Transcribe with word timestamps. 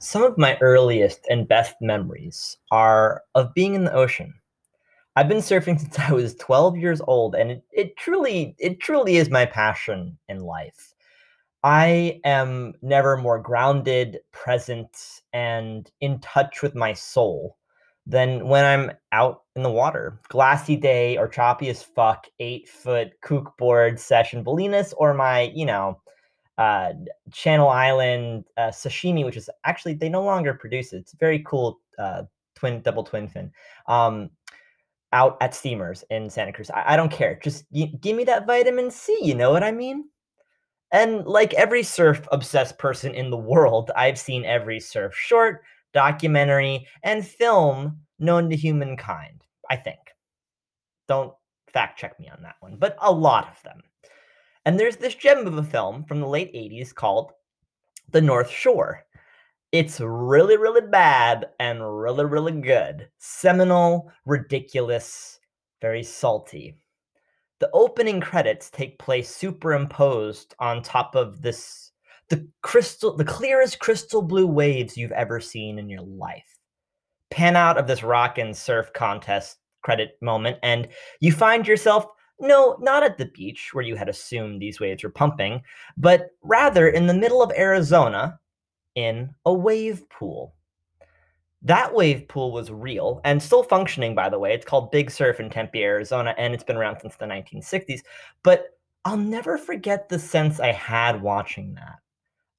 Some 0.00 0.22
of 0.22 0.38
my 0.38 0.56
earliest 0.60 1.26
and 1.28 1.48
best 1.48 1.74
memories 1.80 2.56
are 2.70 3.24
of 3.34 3.52
being 3.52 3.74
in 3.74 3.82
the 3.82 3.92
ocean. 3.92 4.32
I've 5.16 5.28
been 5.28 5.38
surfing 5.38 5.80
since 5.80 5.98
I 5.98 6.12
was 6.12 6.36
12 6.36 6.76
years 6.76 7.00
old, 7.08 7.34
and 7.34 7.50
it, 7.50 7.64
it 7.72 7.96
truly, 7.96 8.54
it 8.58 8.78
truly 8.78 9.16
is 9.16 9.28
my 9.28 9.44
passion 9.44 10.16
in 10.28 10.38
life. 10.38 10.94
I 11.64 12.20
am 12.24 12.74
never 12.82 13.16
more 13.16 13.40
grounded, 13.40 14.20
present, 14.30 14.96
and 15.32 15.90
in 16.00 16.20
touch 16.20 16.62
with 16.62 16.76
my 16.76 16.92
soul 16.92 17.56
than 18.06 18.46
when 18.46 18.64
I'm 18.64 18.92
out 19.10 19.42
in 19.56 19.64
the 19.64 19.70
water. 19.70 20.20
Glassy 20.28 20.76
day 20.76 21.16
or 21.16 21.26
choppy 21.26 21.68
as 21.70 21.82
fuck, 21.82 22.28
eight 22.38 22.68
foot 22.68 23.08
kook 23.20 23.58
board 23.58 23.98
session 23.98 24.44
Bolinas, 24.44 24.94
or 24.96 25.12
my, 25.12 25.50
you 25.52 25.66
know, 25.66 26.00
uh, 26.58 26.92
Channel 27.32 27.68
Island 27.68 28.44
uh, 28.56 28.68
sashimi, 28.68 29.24
which 29.24 29.36
is 29.36 29.48
actually 29.64 29.94
they 29.94 30.08
no 30.08 30.22
longer 30.22 30.52
produce 30.54 30.92
it. 30.92 30.98
It's 30.98 31.14
very 31.14 31.42
cool 31.46 31.80
uh, 31.98 32.24
twin 32.54 32.82
double 32.82 33.04
twin 33.04 33.28
fin. 33.28 33.50
Um, 33.86 34.30
out 35.12 35.38
at 35.40 35.54
steamers 35.54 36.04
in 36.10 36.28
Santa 36.28 36.52
Cruz. 36.52 36.70
I, 36.70 36.94
I 36.94 36.96
don't 36.96 37.10
care. 37.10 37.38
Just 37.42 37.64
y- 37.70 37.92
give 38.00 38.16
me 38.16 38.24
that 38.24 38.46
vitamin 38.46 38.90
C. 38.90 39.16
You 39.22 39.34
know 39.34 39.50
what 39.50 39.62
I 39.62 39.72
mean? 39.72 40.04
And 40.92 41.26
like 41.26 41.54
every 41.54 41.82
surf 41.82 42.26
obsessed 42.32 42.78
person 42.78 43.14
in 43.14 43.30
the 43.30 43.36
world, 43.36 43.90
I've 43.96 44.18
seen 44.18 44.44
every 44.44 44.80
surf 44.80 45.14
short, 45.14 45.62
documentary, 45.94 46.86
and 47.02 47.26
film 47.26 48.00
known 48.18 48.50
to 48.50 48.56
humankind. 48.56 49.42
I 49.70 49.76
think. 49.76 49.98
Don't 51.08 51.32
fact 51.72 51.98
check 51.98 52.18
me 52.18 52.28
on 52.28 52.42
that 52.42 52.56
one, 52.60 52.76
but 52.78 52.96
a 53.00 53.12
lot 53.12 53.48
of 53.48 53.62
them. 53.62 53.82
And 54.68 54.78
there's 54.78 54.98
this 54.98 55.14
gem 55.14 55.46
of 55.46 55.56
a 55.56 55.62
film 55.62 56.04
from 56.04 56.20
the 56.20 56.28
late 56.28 56.52
80s 56.52 56.94
called 56.94 57.32
The 58.10 58.20
North 58.20 58.50
Shore. 58.50 59.02
It's 59.72 59.98
really, 59.98 60.58
really 60.58 60.86
bad 60.86 61.46
and 61.58 61.80
really, 61.80 62.26
really 62.26 62.52
good. 62.60 63.08
Seminal, 63.16 64.12
ridiculous, 64.26 65.40
very 65.80 66.02
salty. 66.02 66.76
The 67.60 67.70
opening 67.72 68.20
credits 68.20 68.68
take 68.68 68.98
place 68.98 69.34
superimposed 69.34 70.54
on 70.58 70.82
top 70.82 71.14
of 71.14 71.40
this 71.40 71.92
the 72.28 72.46
crystal 72.60 73.16
the 73.16 73.24
clearest 73.24 73.78
crystal 73.78 74.20
blue 74.20 74.46
waves 74.46 74.98
you've 74.98 75.12
ever 75.12 75.40
seen 75.40 75.78
in 75.78 75.88
your 75.88 76.02
life. 76.02 76.58
Pan 77.30 77.56
out 77.56 77.78
of 77.78 77.86
this 77.86 78.02
rock 78.02 78.36
and 78.36 78.54
surf 78.54 78.92
contest 78.92 79.56
credit 79.82 80.18
moment 80.20 80.58
and 80.62 80.88
you 81.20 81.32
find 81.32 81.66
yourself 81.66 82.04
no, 82.40 82.76
not 82.80 83.02
at 83.02 83.18
the 83.18 83.26
beach 83.26 83.70
where 83.72 83.84
you 83.84 83.96
had 83.96 84.08
assumed 84.08 84.60
these 84.60 84.80
waves 84.80 85.02
were 85.02 85.10
pumping, 85.10 85.62
but 85.96 86.30
rather 86.42 86.88
in 86.88 87.06
the 87.06 87.14
middle 87.14 87.42
of 87.42 87.52
Arizona 87.52 88.38
in 88.94 89.34
a 89.44 89.52
wave 89.52 90.08
pool. 90.08 90.54
That 91.62 91.92
wave 91.92 92.28
pool 92.28 92.52
was 92.52 92.70
real 92.70 93.20
and 93.24 93.42
still 93.42 93.64
functioning, 93.64 94.14
by 94.14 94.28
the 94.28 94.38
way. 94.38 94.54
It's 94.54 94.64
called 94.64 94.92
Big 94.92 95.10
Surf 95.10 95.40
in 95.40 95.50
Tempe, 95.50 95.82
Arizona, 95.82 96.34
and 96.38 96.54
it's 96.54 96.64
been 96.64 96.76
around 96.76 97.00
since 97.00 97.16
the 97.16 97.26
1960s. 97.26 98.00
But 98.44 98.78
I'll 99.04 99.16
never 99.16 99.58
forget 99.58 100.08
the 100.08 100.18
sense 100.18 100.60
I 100.60 100.72
had 100.72 101.20
watching 101.20 101.74
that. 101.74 101.96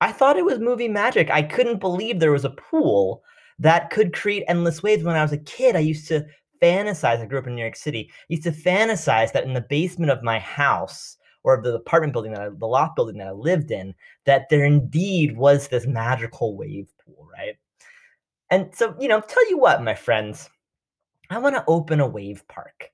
I 0.00 0.12
thought 0.12 0.36
it 0.36 0.44
was 0.44 0.58
movie 0.58 0.88
magic. 0.88 1.30
I 1.30 1.42
couldn't 1.42 1.80
believe 1.80 2.18
there 2.18 2.32
was 2.32 2.44
a 2.44 2.50
pool 2.50 3.22
that 3.58 3.90
could 3.90 4.14
create 4.14 4.44
endless 4.48 4.82
waves. 4.82 5.04
When 5.04 5.16
I 5.16 5.22
was 5.22 5.32
a 5.32 5.38
kid, 5.38 5.76
I 5.76 5.80
used 5.80 6.08
to 6.08 6.24
fantasize. 6.60 7.20
I 7.20 7.26
grew 7.26 7.38
up 7.38 7.46
in 7.46 7.54
New 7.54 7.62
York 7.62 7.76
City. 7.76 8.10
I 8.12 8.24
used 8.28 8.44
to 8.44 8.52
fantasize 8.52 9.32
that 9.32 9.44
in 9.44 9.54
the 9.54 9.60
basement 9.60 10.10
of 10.10 10.22
my 10.22 10.38
house 10.38 11.16
or 11.44 11.54
of 11.54 11.64
the 11.64 11.74
apartment 11.74 12.12
building 12.12 12.32
that 12.32 12.42
I, 12.42 12.48
the 12.48 12.66
loft 12.66 12.96
building 12.96 13.18
that 13.18 13.28
I 13.28 13.32
lived 13.32 13.70
in, 13.70 13.94
that 14.26 14.48
there 14.48 14.64
indeed 14.64 15.36
was 15.36 15.68
this 15.68 15.86
magical 15.86 16.56
wave 16.56 16.88
pool, 17.04 17.28
right? 17.32 17.56
And 18.50 18.74
so, 18.74 18.94
you 18.98 19.08
know, 19.08 19.20
tell 19.20 19.48
you 19.48 19.58
what, 19.58 19.82
my 19.82 19.94
friends, 19.94 20.48
I 21.30 21.38
want 21.38 21.56
to 21.56 21.64
open 21.66 22.00
a 22.00 22.08
wave 22.08 22.46
park. 22.48 22.90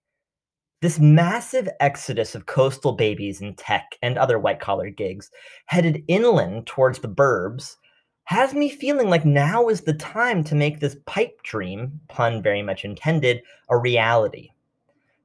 This 0.83 0.99
massive 0.99 1.69
exodus 1.81 2.35
of 2.35 2.47
coastal 2.47 2.93
babies 2.93 3.41
in 3.41 3.55
tech 3.55 3.97
and 4.03 4.19
other 4.19 4.39
white 4.39 4.61
collar 4.61 4.91
gigs 4.91 5.31
headed 5.67 6.05
inland 6.09 6.67
towards 6.67 6.99
the 6.99 7.09
burbs 7.09 7.77
has 8.25 8.55
me 8.55 8.69
feeling 8.69 9.09
like 9.09 9.25
now 9.25 9.69
is 9.69 9.83
the 9.83 9.95
time 9.95 10.43
to 10.45 10.55
make 10.55 10.81
this 10.81 10.97
pipe 11.07 11.43
dream, 11.43 12.01
pun 12.09 12.43
very 12.43 12.63
much 12.63 12.85
intended, 12.85 13.43
a 13.69 13.77
reality. 13.77 14.51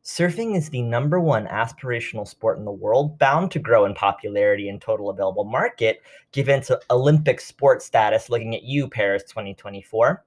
Surfing 0.04 0.56
is 0.56 0.70
the 0.70 0.82
number 0.82 1.20
one 1.20 1.46
aspirational 1.48 2.28
sport 2.28 2.58
in 2.58 2.66
the 2.66 2.72
world, 2.72 3.20
bound 3.20 3.52
to 3.52 3.60
grow 3.60 3.86
in 3.86 3.94
popularity 3.94 4.70
and 4.70 4.82
total 4.82 5.10
available 5.10 5.44
market, 5.44 6.02
given 6.32 6.60
its 6.60 6.72
Olympic 6.90 7.40
sport 7.40 7.82
status. 7.82 8.30
Looking 8.30 8.56
at 8.56 8.64
you, 8.64 8.90
Paris 8.90 9.24
2024. 9.24 10.24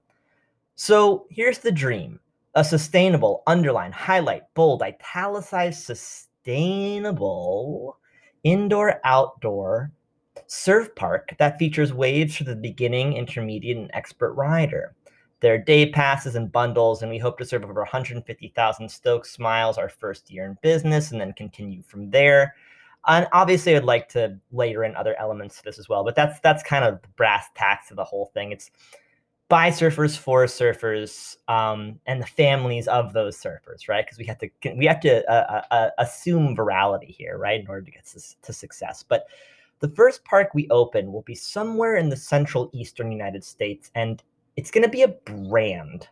So 0.75 1.27
here's 1.31 1.59
the 1.59 1.73
dream 1.73 2.21
a 2.55 2.65
sustainable, 2.65 3.43
underline, 3.47 3.93
highlight, 3.93 4.43
bold, 4.55 4.83
italicized, 4.83 5.83
sustainable 5.83 7.99
indoor 8.45 9.01
outdoor 9.05 9.91
surf 10.47 10.95
park 10.95 11.35
that 11.39 11.59
features 11.59 11.93
waves 11.93 12.37
for 12.37 12.45
the 12.45 12.57
beginning, 12.57 13.15
intermediate, 13.15 13.77
and 13.77 13.91
expert 13.93 14.33
rider. 14.35 14.95
There 15.41 15.55
are 15.55 15.59
day 15.59 15.91
passes 15.91 16.37
and 16.37 16.53
bundles, 16.53 17.03
and 17.03 17.11
we 17.11 17.19
hope 17.19 17.37
to 17.39 17.45
serve 17.45 17.65
over 17.65 17.81
150,000 17.81 18.89
Stoke 18.89 19.27
Smiles 19.27 19.77
our 19.77 19.89
first 19.89 20.31
year 20.31 20.45
in 20.45 20.57
business 20.63 21.11
and 21.11 21.21
then 21.21 21.33
continue 21.33 21.83
from 21.83 22.11
there. 22.11 22.55
And 23.09 23.27
obviously, 23.33 23.75
I'd 23.75 23.83
like 23.83 24.09
to 24.11 24.39
layer 24.53 24.85
in 24.85 24.95
other 24.95 25.19
elements 25.19 25.57
to 25.59 25.65
this 25.65 25.79
as 25.81 25.89
well, 25.89 26.05
but 26.05 26.15
that's 26.15 26.39
that's 26.41 26.63
kind 26.63 26.85
of 26.85 27.03
the 27.03 27.09
brass 27.17 27.47
tacks 27.57 27.91
of 27.91 27.97
the 27.97 28.05
whole 28.05 28.31
thing. 28.33 28.53
It's 28.53 28.71
by 29.49 29.71
surfers 29.71 30.17
for 30.17 30.47
surfers 30.47 31.37
um, 31.49 31.99
and 32.07 32.23
the 32.23 32.27
families 32.27 32.87
of 32.87 33.13
those 33.13 33.37
surfers, 33.37 33.89
right? 33.89 34.07
Because 34.07 34.19
we 34.19 34.25
have 34.25 34.39
to 34.39 34.49
we 34.77 34.87
have 34.87 35.01
to 35.01 35.29
uh, 35.31 35.63
uh, 35.71 35.91
assume 35.99 36.57
virality 36.57 37.09
here, 37.11 37.37
right, 37.37 37.61
in 37.61 37.67
order 37.67 37.83
to 37.83 37.91
get 37.91 38.07
to, 38.07 38.21
to 38.43 38.53
success. 38.53 39.05
But 39.07 39.27
the 39.83 39.89
first 39.97 40.25
park 40.25 40.51
we 40.55 40.69
open 40.71 41.13
will 41.13 41.23
be 41.23 41.35
somewhere 41.35 41.97
in 41.97 42.09
the 42.09 42.17
central 42.17 42.71
eastern 42.73 43.11
United 43.11 43.43
States, 43.43 43.91
and 43.97 44.23
it's 44.55 44.71
going 44.71 44.85
to 44.85 44.89
be 44.89 45.03
a 45.03 45.09
brand. 45.09 46.09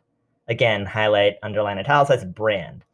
Again, 0.48 0.84
highlight, 0.84 1.36
underline, 1.44 1.78
italicized 1.78 2.34
brand. 2.34 2.84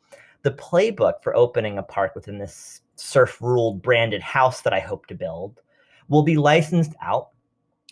The 0.43 0.51
playbook 0.51 1.23
for 1.23 1.35
opening 1.35 1.79
a 1.79 1.83
park 1.83 2.15
within 2.15 2.37
this 2.37 2.83
surf 2.95 3.41
ruled 3.41 3.81
branded 3.81 4.21
house 4.21 4.61
that 4.61 4.75
I 4.75 4.81
hope 4.81 5.07
to 5.07 5.15
build 5.15 5.63
will 6.09 6.23
be 6.23 6.37
licensed 6.37 6.93
out. 7.01 7.31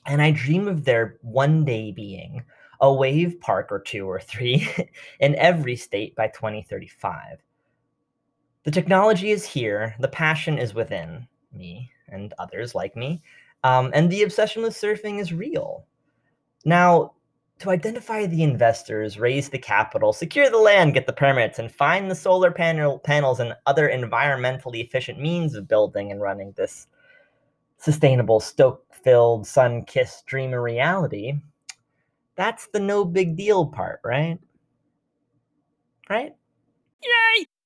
And 0.05 0.21
I 0.21 0.31
dream 0.33 0.69
of 0.69 0.85
there 0.85 1.17
one 1.23 1.65
day 1.65 1.91
being 1.91 2.45
a 2.83 2.93
wave 2.93 3.41
park 3.41 3.69
or 3.71 3.81
two 3.81 4.07
or 4.07 4.21
three 4.21 4.69
in 5.21 5.35
every 5.37 5.77
state 5.77 6.15
by 6.17 6.27
2035. 6.29 7.39
The 8.65 8.71
technology 8.71 9.31
is 9.31 9.47
here, 9.47 9.95
the 10.01 10.09
passion 10.09 10.59
is 10.59 10.75
within 10.75 11.27
me 11.51 11.91
and 12.09 12.35
others 12.39 12.75
like 12.75 12.97
me. 12.97 13.23
Um, 13.63 13.91
and 13.95 14.11
the 14.11 14.23
obsession 14.23 14.63
with 14.63 14.75
surfing 14.75 15.21
is 15.21 15.33
real. 15.33 15.87
Now, 16.65 17.13
to 17.61 17.71
identify 17.71 18.27
the 18.27 18.43
investors, 18.43 19.19
raise 19.19 19.49
the 19.49 19.59
capital, 19.59 20.13
secure 20.13 20.51
the 20.51 20.59
land, 20.59 20.95
get 20.95 21.07
the 21.07 21.13
permits, 21.13 21.59
and 21.59 21.71
find 21.71 22.11
the 22.11 22.15
solar 22.15 22.51
panel 22.51 22.99
panels 22.99 23.41
and 23.41 23.55
other 23.67 23.89
environmentally 23.89 24.85
efficient 24.85 25.21
means 25.21 25.55
of 25.55 25.69
building 25.69 26.11
and 26.11 26.21
running 26.21 26.53
this 26.57 26.89
sustainable, 27.79 28.41
stoke-filled, 28.41 29.47
sun-kissed 29.47 30.27
dream 30.27 30.53
of 30.53 30.61
reality. 30.61 31.35
That's 32.37 32.67
the 32.69 32.81
no 32.81 33.05
big 33.05 33.37
deal 33.37 33.67
part, 33.67 34.01
right? 34.05 34.39
Right? 36.11 36.35
Yay! 37.03 37.47